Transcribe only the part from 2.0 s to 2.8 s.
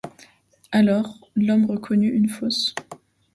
une fosse.